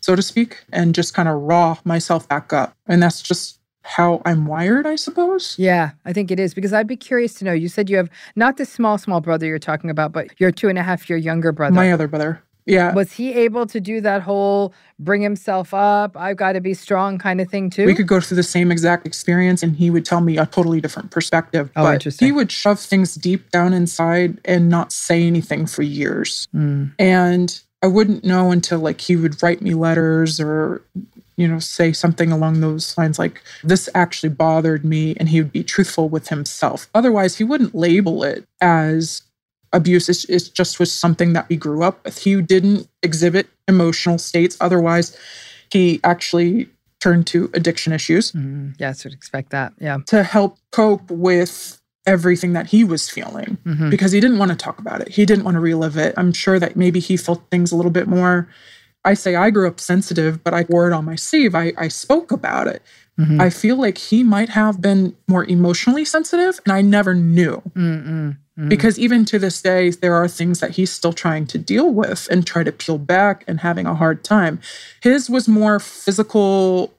[0.00, 2.76] so to speak, and just kind of raw myself back up.
[2.86, 5.54] And that's just how I'm wired, I suppose.
[5.58, 7.54] Yeah, I think it is because I'd be curious to know.
[7.54, 10.68] You said you have not the small, small brother you're talking about, but your two
[10.68, 11.74] and a half year younger brother.
[11.74, 12.42] My other brother.
[12.66, 12.94] Yeah.
[12.94, 17.18] Was he able to do that whole bring himself up, I've got to be strong
[17.18, 17.86] kind of thing too?
[17.86, 20.80] We could go through the same exact experience and he would tell me a totally
[20.80, 21.70] different perspective.
[21.76, 22.26] Oh, but interesting.
[22.26, 26.48] he would shove things deep down inside and not say anything for years.
[26.54, 26.92] Mm.
[26.98, 30.82] And I wouldn't know until like he would write me letters or
[31.36, 35.52] you know say something along those lines like this actually bothered me and he would
[35.52, 36.88] be truthful with himself.
[36.94, 39.22] Otherwise, he wouldn't label it as
[39.74, 40.08] abuse.
[40.08, 42.18] It's, it just was something that we grew up with.
[42.18, 44.56] He didn't exhibit emotional states.
[44.60, 45.16] Otherwise,
[45.70, 46.68] he actually
[47.00, 49.72] turned to addiction issues Mm, yes, would expect that.
[49.80, 49.98] Yeah.
[50.06, 53.90] to help cope with everything that he was feeling Mhm.
[53.90, 55.08] because he didn't want to talk about it.
[55.08, 56.14] He didn't want to relive it.
[56.16, 58.48] I'm sure that maybe he felt things a little bit more.
[59.04, 61.54] I say I grew up sensitive, but I wore it on my sleeve.
[61.54, 62.82] I, I spoke about it.
[63.20, 63.40] Mhm.
[63.40, 67.62] I feel like he might have been more emotionally sensitive, and I never knew.
[67.76, 68.36] Mm-mm.
[68.58, 68.68] Mm.
[68.68, 72.28] Because even to this day, there are things that he's still trying to deal with
[72.30, 74.60] and try to peel back and having a hard time.
[75.02, 76.94] His was more physical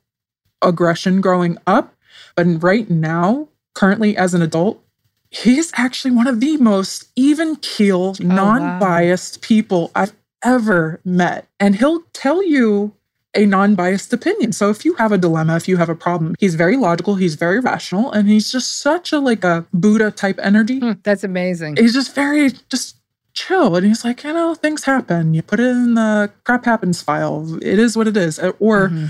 [0.62, 1.94] aggression growing up,
[2.36, 4.84] but right now, currently as an adult,
[5.30, 10.14] he's actually one of the most even keel, non biased people I've
[10.44, 11.48] ever met.
[11.60, 12.94] And he'll tell you
[13.36, 14.52] a non biased opinion.
[14.54, 17.36] So if you have a dilemma, if you have a problem, he's very logical, he's
[17.36, 20.80] very rational, and he's just such a like a Buddha type energy.
[20.80, 21.76] Hmm, That's amazing.
[21.78, 22.96] He's just very just
[23.34, 23.76] chill.
[23.76, 25.34] And he's like, you know, things happen.
[25.34, 27.58] You put it in the crap happens file.
[27.62, 28.40] It is what it is.
[28.40, 29.10] Uh, Or Mhm.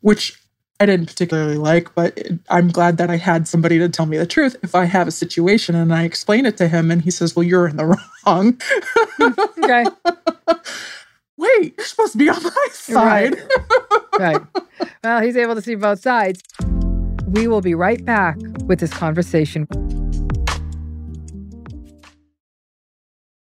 [0.00, 0.36] which
[0.80, 4.16] I didn't particularly like, but it- I'm glad that I had somebody to tell me
[4.16, 4.56] the truth.
[4.62, 7.44] If I have a situation and I explain it to him and he says, Well,
[7.44, 7.86] you're in the
[8.26, 8.58] wrong.
[9.62, 9.84] okay.
[11.58, 13.36] Wait, you're supposed to be on my side.
[14.18, 14.40] right.
[15.02, 16.42] Well, he's able to see both sides.
[17.26, 19.66] We will be right back with this conversation.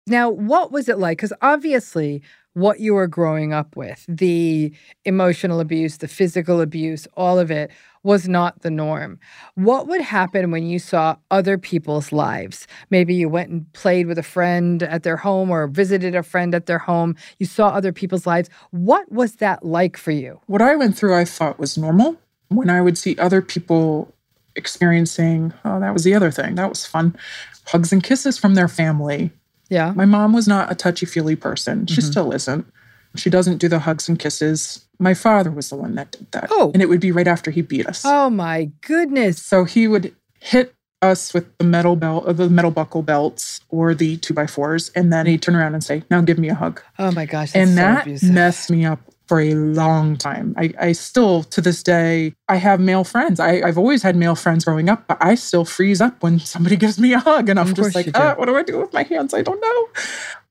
[0.08, 1.18] Now, what was it like?
[1.18, 2.22] Because obviously,
[2.54, 4.74] what you were growing up with, the
[5.06, 7.72] emotional abuse, the physical abuse, all of it
[8.04, 9.20] was not the norm.
[9.56, 12.68] What would happen when you saw other people's lives?
[12.90, 16.54] Maybe you went and played with a friend at their home or visited a friend
[16.56, 17.16] at their home.
[17.40, 18.50] You saw other people's lives.
[18.72, 20.40] What was that like for you?
[20.48, 22.18] What I went through, I thought was normal.
[22.50, 24.14] When I would see other people
[24.56, 26.56] experiencing, oh, that was the other thing.
[26.56, 27.16] That was fun.
[27.68, 29.32] Hugs and kisses from their family.
[29.70, 29.92] Yeah.
[29.96, 31.88] My mom was not a touchy feely person.
[31.88, 32.12] She Mhm.
[32.12, 32.66] still isn't.
[33.18, 34.86] She doesn't do the hugs and kisses.
[35.00, 36.48] My father was the one that did that.
[36.50, 36.72] Oh.
[36.74, 38.04] And it would be right after he beat us.
[38.06, 39.42] Oh my goodness.
[39.44, 43.94] So he would hit us with the metal belt, uh, the metal buckle belts, or
[43.94, 46.56] the two by fours, and then he'd turn around and say, "Now give me a
[46.56, 48.32] hug." Oh my gosh, and so that abusive.
[48.32, 50.56] messed me up for a long time.
[50.58, 53.40] I, I still, to this day, I have male friends.
[53.40, 56.76] I, I've always had male friends growing up, but I still freeze up when somebody
[56.84, 58.12] gives me a hug, and I'm Of just like, do.
[58.16, 59.36] ah, what do I do with my hands?
[59.36, 59.88] I don't know.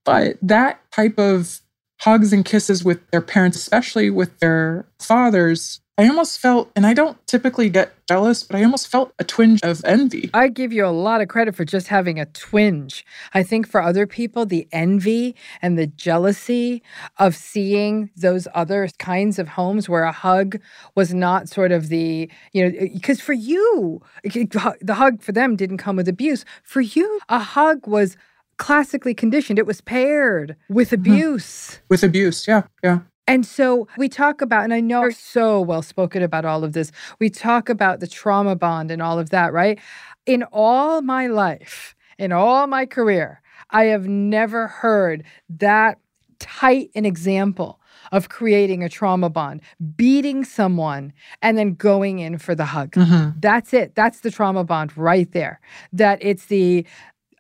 [0.05, 1.61] But that type of
[2.01, 6.93] hugs and kisses with their parents, especially with their fathers, I almost felt, and I
[6.93, 10.29] don't typically get jealous, but I almost felt a twinge of envy.
[10.35, 13.03] I give you a lot of credit for just having a twinge.
[13.33, 16.83] I think for other people, the envy and the jealousy
[17.17, 20.61] of seeing those other kinds of homes where a hug
[20.95, 25.57] was not sort of the, you know, eh, because for you, the hug for them
[25.57, 26.45] didn't come with abuse.
[26.63, 28.19] For you, a hug was
[28.59, 31.81] classically conditioned, it was paired with abuse.
[31.89, 33.01] With abuse, yeah, yeah.
[33.29, 36.73] And so we talk about, and I know you're so well spoken about all of
[36.75, 36.93] this.
[37.19, 39.81] We talk about the trauma bond and all of that, right?
[40.27, 45.99] In all my life, in all my career, I have never heard that
[46.39, 47.81] tight an example
[48.13, 49.61] of creating a trauma bond,
[49.97, 52.93] beating someone, and then going in for the hug.
[52.93, 53.35] Mhm.
[53.41, 53.97] That's it.
[53.97, 55.59] That's the trauma bond right there.
[55.93, 56.87] That it's the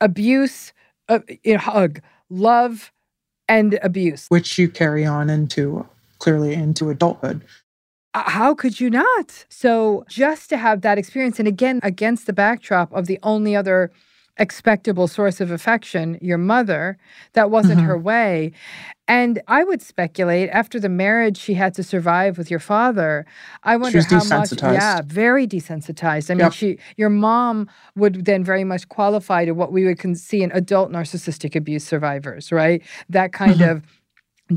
[0.01, 0.73] abuse,
[1.09, 2.93] uh, know, hug, love,
[3.49, 4.27] and abuse.
[4.29, 5.87] Which you carry on into
[6.19, 7.43] clearly into adulthood.
[8.15, 9.45] Uh, How could you not?
[9.49, 13.91] So, just to have that experience, and again, against the backdrop of the only other
[14.39, 16.99] expectable source of affection, your mother,
[17.33, 17.85] that wasn't Mhm.
[17.87, 18.53] her way.
[19.09, 23.25] And I would speculate after the marriage she had to survive with your father,
[23.63, 24.51] I wonder how much.
[24.75, 26.31] Yeah, very desensitized.
[26.31, 26.53] I mean, Yep.
[26.53, 30.91] she, your mom would then very much qualify to what we would see in adult
[30.93, 32.83] narcissistic abuse survivors, right?
[33.09, 33.71] That kind Mhm.
[33.71, 33.83] of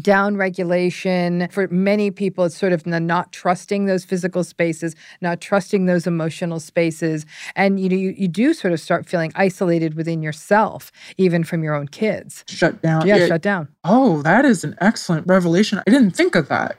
[0.01, 5.87] down regulation for many people it's sort of not trusting those physical spaces not trusting
[5.87, 7.25] those emotional spaces
[7.55, 11.63] and you know you, you do sort of start feeling isolated within yourself even from
[11.63, 13.07] your own kids Shut down.
[13.07, 15.79] yeah, shut down Oh, that is an excellent revelation.
[15.79, 16.77] I didn't think of that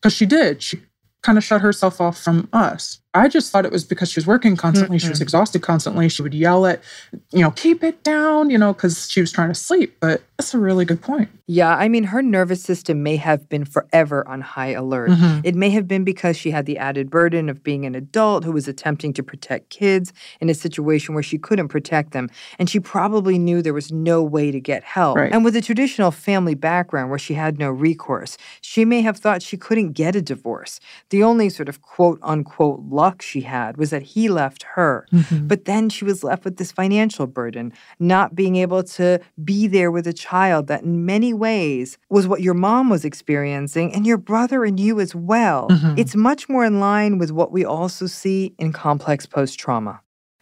[0.00, 0.62] because she did.
[0.62, 0.82] She
[1.22, 2.99] kind of shut herself off from us.
[3.12, 4.98] I just thought it was because she was working constantly.
[5.00, 6.08] She was exhausted constantly.
[6.08, 6.80] She would yell at,
[7.32, 9.96] you know, keep it down, you know, because she was trying to sleep.
[9.98, 11.28] But that's a really good point.
[11.48, 15.10] Yeah, I mean, her nervous system may have been forever on high alert.
[15.10, 15.40] Mhm.
[15.42, 18.52] It may have been because she had the added burden of being an adult who
[18.52, 22.30] was attempting to protect kids in a situation where she couldn't protect them.
[22.60, 25.16] And she probably knew there was no way to get help.
[25.16, 25.32] Right.
[25.32, 29.42] And with a traditional family background where she had no recourse, she may have thought
[29.42, 30.78] she couldn't get a divorce.
[31.08, 35.06] The only sort of quote unquote luck she had was that he left her.
[35.12, 35.48] Mhm.
[35.50, 39.06] But then she was left with this financial burden, not being able to
[39.50, 41.86] be there with a child that in many ways
[42.16, 45.68] was what your mom was experiencing and your brother and you as well.
[45.70, 45.98] Mhm.
[46.00, 50.00] It's much more in line with what we also see in complex post trauma.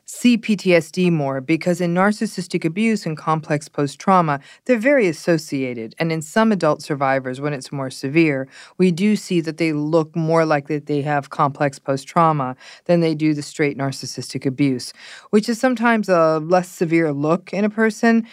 [0.08, 5.94] C-PTSD more because in narcissistic abuse and complex post trauma, they're very associated.
[5.98, 10.16] And in some adult survivors, when it's more severe, we do see that they look
[10.16, 14.94] more like that they have complex post trauma than they do the straight narcissistic abuse,
[15.30, 18.26] which is sometimes a less severe look in a person.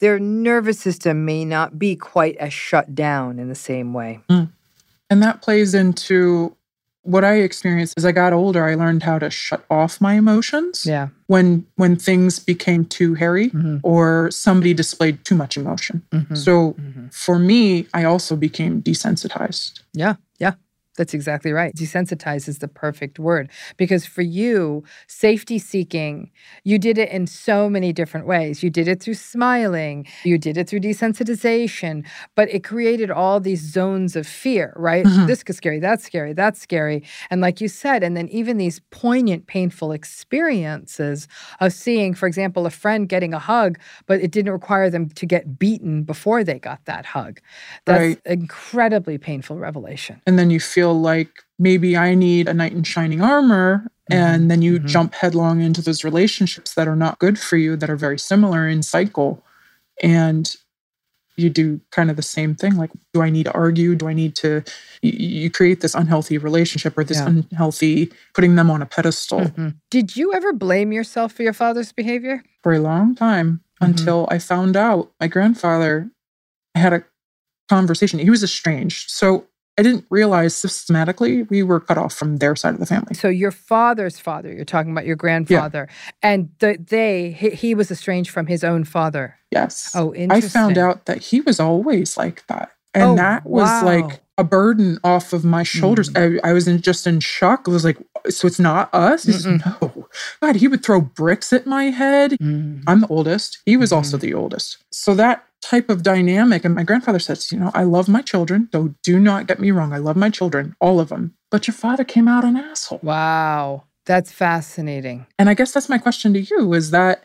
[0.00, 4.20] Their nervous system may not be quite as shut down in the same way.
[4.28, 4.44] Hmm.
[5.08, 6.54] And that plays into
[7.04, 8.64] what I experienced as I got older.
[8.64, 10.84] I learned how to shut off my emotions.
[10.86, 11.08] Yeah.
[11.26, 13.80] When when things became too hairy Mhm.
[13.82, 16.02] or somebody displayed too much emotion.
[16.12, 16.36] Mhm.
[16.36, 17.14] So Mhm.
[17.14, 19.80] for me, I also became desensitized.
[19.92, 20.14] Yeah.
[20.96, 21.74] That's exactly right.
[21.74, 26.30] Desensitize is the perfect word because for you, safety seeking,
[26.62, 28.62] you did it in so many different ways.
[28.62, 33.60] You did it through smiling, you did it through desensitization, but it created all these
[33.60, 35.04] zones of fear, right?
[35.06, 35.26] Mhm.
[35.26, 37.02] This is scary, that's scary, that's scary.
[37.30, 41.26] And like you said, and then even these poignant, painful experiences
[41.60, 45.26] of seeing, for example, a friend getting a hug, but it didn't require them to
[45.26, 47.40] get beaten before they got that hug.
[47.84, 48.18] That's Right.
[48.26, 50.20] incredibly painful revelation.
[50.26, 53.86] And then you feel like maybe I need a knight in shining armor.
[54.10, 57.88] And then you jump headlong into those relationships that are not good for you, that
[57.88, 59.42] are very similar in cycle.
[60.02, 60.54] And
[61.36, 62.76] you do kind of the same thing.
[62.76, 63.94] Like, do I need to argue?
[63.94, 64.62] Do I need to?
[65.02, 67.28] You, you create this unhealthy relationship or this Yeah.
[67.28, 69.74] unhealthy putting them on a pedestal Mhm.
[69.90, 72.42] Did you ever blame yourself for your father's behavior?
[72.62, 73.88] for a long time Mhm.
[73.88, 76.10] until I found out my grandfather
[76.74, 77.04] had a
[77.68, 78.18] conversation.
[78.18, 79.10] He was estranged.
[79.10, 83.14] So I didn't realize systematically we were cut off from their side of the family.
[83.14, 85.88] So your father's father, you're talking about your grandfather,
[86.22, 89.36] and the, they he, he was estranged from his own father.
[89.50, 89.90] Yes.
[89.94, 90.48] Oh, interesting.
[90.48, 92.70] I found out that he was always like that.
[92.94, 93.84] And Oh, that was wow.
[93.84, 96.10] like a burden off of my shoulders.
[96.10, 96.40] Mm.
[96.44, 97.64] I, I was in, just in shock.
[97.66, 97.98] I was like,
[98.30, 99.26] so it's not us?
[99.44, 100.08] No.
[100.40, 102.32] God, he would throw bricks at my head.
[102.40, 102.82] Mm.
[102.86, 103.58] I'm the oldest.
[103.66, 104.26] He was also Mm-hmm.
[104.26, 104.78] the oldest.
[104.92, 106.64] So that type of dynamic.
[106.64, 108.68] And my grandfather says, you know, I love my children.
[108.72, 109.92] So do not get me wrong.
[109.92, 111.34] I love my children, all of them.
[111.50, 113.00] But your father came out an asshole.
[113.02, 113.84] Wow.
[114.06, 115.26] That's fascinating.
[115.38, 117.24] And I guess that's my question to you is that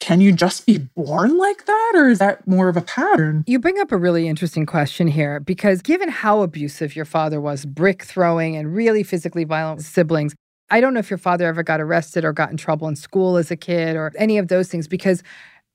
[0.00, 3.42] can you just be born like that or is that more of a pattern?
[3.46, 7.64] You bring up a really interesting question here because given how abusive your father was,
[7.64, 10.34] brick throwing and really physically violent with siblings,
[10.70, 13.36] I don't know if your father ever got arrested or got in trouble in school
[13.36, 15.22] as a kid or any of those things because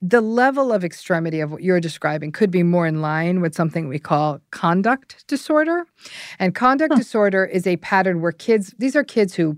[0.02, 3.88] the level of extremity of what you're describing could be more in line with something
[3.88, 5.86] we call conduct disorder.
[6.40, 9.58] And conduct disorder is a pattern where kids, these are kids who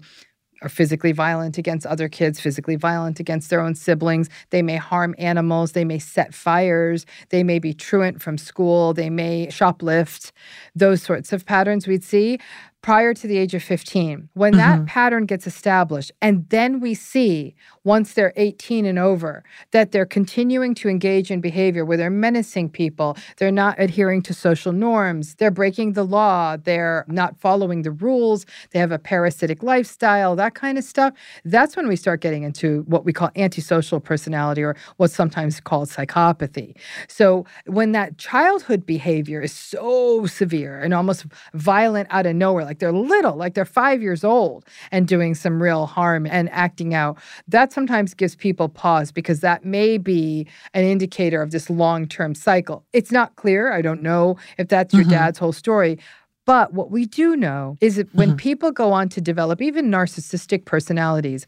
[0.64, 4.30] are physically violent against other kids, physically violent against their own siblings.
[4.52, 5.72] They may harm animals.
[5.72, 7.06] They may set fires.
[7.30, 8.94] They may be truant from school.
[8.94, 10.32] They may shoplift.
[10.76, 12.40] Those sorts of patterns we'd see
[12.82, 14.30] prior to the age of 15.
[14.34, 14.86] When that mm-hmm.
[14.86, 20.76] pattern gets established, and then we see once they're 18 and over that they're continuing
[20.76, 25.52] to engage in behavior where they're menacing people, they're not adhering to social norms, they're
[25.52, 30.78] breaking the law, they're not following the rules, they have a parasitic lifestyle, that kind
[30.78, 31.14] of stuff.
[31.46, 35.90] That's when we start getting into what we call antisocial personality or what's sometimes called
[35.90, 36.76] psychopathy.
[37.08, 42.80] So when that childhood behavior is so severe and almost violent out of nowhere, like
[42.80, 44.64] they're little, like they're five years old
[44.94, 47.18] and doing some real harm and acting out,
[47.50, 52.34] that sometimes gives people pause because that may be an indicator of this long term
[52.34, 52.86] cycle.
[52.94, 53.74] It's not clear.
[53.74, 55.10] I don't know if that's your Mhm.
[55.10, 56.00] dad's whole story.
[56.46, 60.64] But what we do know is that when people go on to develop even narcissistic
[60.64, 61.46] personalities,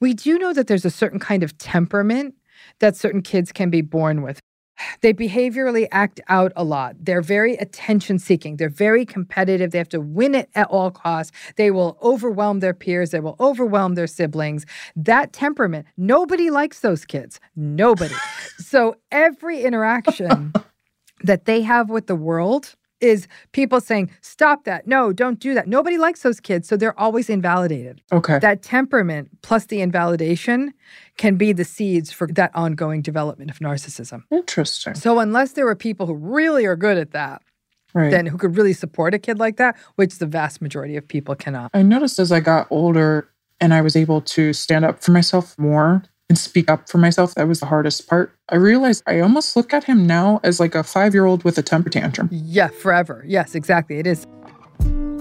[0.00, 2.34] we do know that there's a certain kind of temperament
[2.80, 4.38] that certain kids can be born with.
[5.00, 6.96] They behaviorally act out a lot.
[7.00, 8.56] They're very attention seeking.
[8.56, 9.70] They're very competitive.
[9.70, 11.32] They have to win it at all costs.
[11.56, 13.10] They will overwhelm their peers.
[13.10, 14.66] They will overwhelm their siblings.
[14.96, 17.40] That temperament, nobody likes those kids.
[17.56, 18.14] Nobody.
[18.58, 20.52] so every interaction
[21.22, 24.86] that they have with the world is people saying, stop that.
[24.86, 25.68] No, don't do that.
[25.68, 26.68] Nobody likes those kids.
[26.68, 28.02] So they're always invalidated.
[28.12, 28.38] Okay.
[28.38, 30.74] That temperament plus the invalidation
[31.16, 34.24] can be the seeds for that ongoing development of narcissism.
[34.30, 34.94] Interesting.
[34.94, 37.42] So unless there are people who really are good at that,
[37.94, 38.10] Right.
[38.10, 41.34] then who could really support a kid like that, which the vast majority of people
[41.34, 41.70] cannot.
[41.72, 43.28] I noticed as I got older
[43.60, 47.34] and I was able to stand up for myself more and speak up for myself,
[47.34, 48.34] that was the hardest part.
[48.48, 51.58] I realized I almost look at him now as like a five year old with
[51.58, 52.28] a temper tantrum.
[52.30, 53.24] Yeah, forever.
[53.26, 53.98] Yes, exactly.
[53.98, 54.26] It is.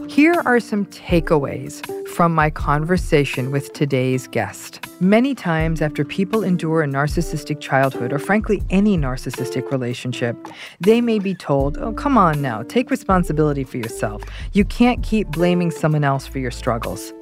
[0.08, 4.86] Here are some takeaways from my conversation with today's guest.
[5.00, 10.36] Many times, after people endure a narcissistic childhood, or frankly, any narcissistic relationship,
[10.80, 14.24] they may be told, Oh, come on now, take responsibility for yourself.
[14.54, 17.14] You can't keep blaming someone else for your struggles.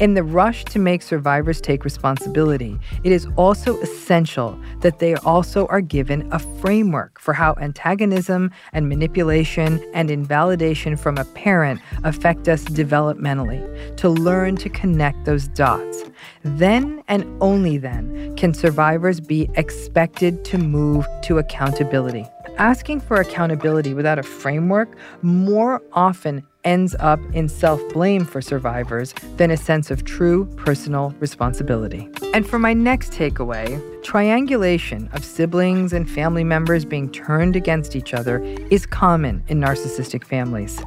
[0.00, 5.66] In the rush to make survivors take responsibility, it is also essential that they also
[5.66, 12.48] are given a framework for how antagonism and manipulation and invalidation from a parent affect
[12.48, 16.04] us developmentally to learn to connect those dots.
[16.42, 22.26] Then and only then can survivors be expected to move to accountability.
[22.58, 29.14] Asking for accountability without a framework more often ends up in self blame for survivors
[29.36, 32.08] than a sense of true personal responsibility.
[32.34, 38.14] And for my next takeaway, triangulation of siblings and family members being turned against each
[38.14, 38.40] other
[38.70, 40.80] is common in narcissistic families.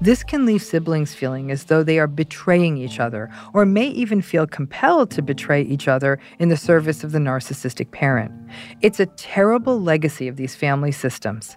[0.00, 4.22] This can leave siblings feeling as though they are betraying each other, or may even
[4.22, 8.32] feel compelled to betray each other in the service of the narcissistic parent.
[8.80, 11.56] It's a terrible legacy of these family systems.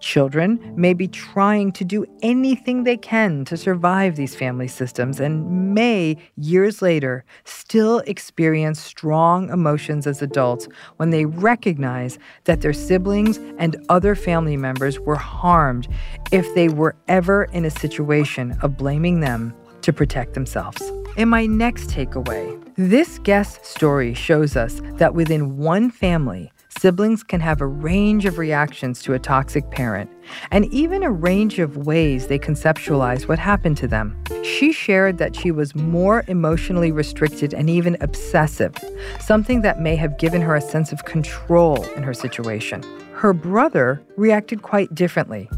[0.00, 5.74] Children may be trying to do anything they can to survive these family systems and
[5.74, 13.38] may, years later, still experience strong emotions as adults when they recognize that their siblings
[13.58, 15.88] and other family members were harmed
[16.32, 20.82] if they were ever in a situation of blaming them to protect themselves.
[21.16, 27.40] In my next takeaway, this guest story shows us that within one family, siblings can
[27.40, 30.10] have a range of reactions to a toxic parent,
[30.50, 34.16] and even a range of ways they conceptualize what happened to them.
[34.42, 38.74] She shared that she was more emotionally restricted and even obsessive,
[39.20, 42.82] something that may have given her a sense of control in her situation.
[43.14, 45.50] Her brother reacted quite differently.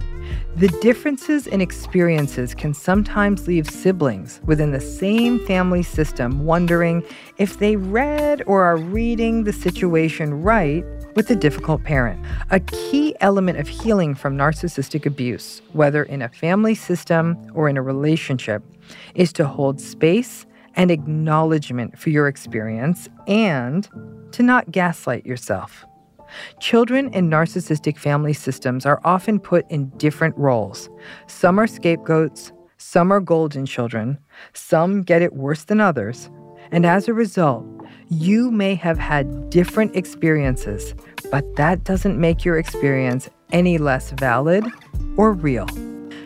[0.56, 7.04] The differences in experiences can sometimes leave siblings within the same family system wondering
[7.38, 10.84] if they read or are reading the situation right
[11.14, 12.24] with a difficult parent.
[12.50, 17.76] A key element of healing from narcissistic abuse, whether in a family system or in
[17.76, 18.62] a relationship,
[19.14, 23.88] is to hold space and acknowledgement for your experience and
[24.32, 25.84] to not gaslight yourself.
[26.60, 30.88] Children in narcissistic family systems are often put in different roles.
[31.26, 34.18] Some are scapegoats, some are golden children,
[34.54, 36.30] some get it worse than others.
[36.70, 37.66] And as a result,
[38.12, 40.94] you may have had different experiences,
[41.30, 44.66] but that doesn't make your experience any less valid
[45.16, 45.66] or real.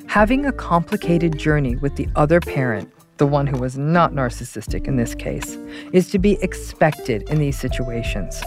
[0.08, 4.96] Having a complicated journey with the other parent, the one who was not narcissistic in
[4.96, 5.56] this case,
[5.92, 8.42] is to be expected in these situations.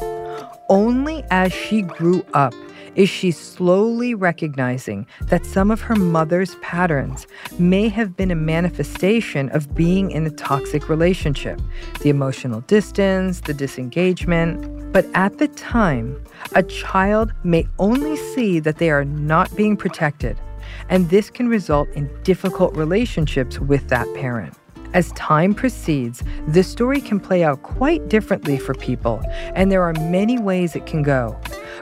[0.68, 2.54] Only as she grew up
[2.96, 7.28] is she slowly recognizing that some of her mother's patterns
[7.58, 11.60] may have been a manifestation of being in a toxic relationship
[12.02, 14.92] the emotional distance, the disengagement.
[14.92, 16.24] But at the time,
[16.56, 20.40] a child may only see that they are not being protected,
[20.90, 24.56] and this can result in difficult relationships with that parent.
[24.94, 29.22] As time proceeds, this story can play out quite differently for people,
[29.54, 31.40] and there are many ways it can go.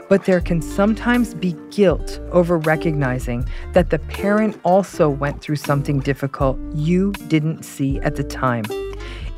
[0.08, 6.00] But there can sometimes be guilt over recognizing that the parent also went through something
[6.00, 8.64] difficult you didn't see at the time.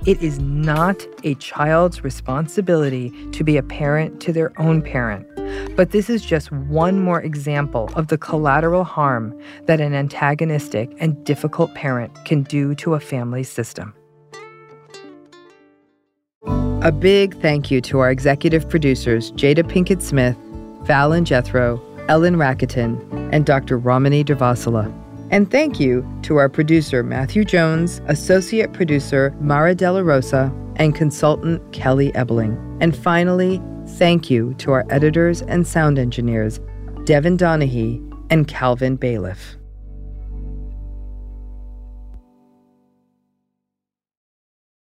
[0.07, 5.27] It is not a child's responsibility to be a parent to their own parent.
[5.77, 11.23] But this is just one more example of the collateral harm that an antagonistic and
[11.27, 13.93] difficult parent can do to a family system.
[16.83, 20.37] A big thank you to our executive producers, Jada Pinkett Smith,
[20.87, 23.79] Fallon Jethroe, Ellen Rakieten, and Dr.
[23.79, 24.93] Ramani Durvasula.
[25.31, 30.95] And thank you to our producer, Matthew Jones, associate producer, Mara De La Rosa, and
[30.95, 32.59] consultant, Kelly Ebeling.
[32.81, 33.61] And finally,
[33.99, 36.61] Thank you to our editors and sound engineers,
[37.05, 38.01] Devin Donaghy
[38.31, 39.60] and Calvin Bailiff.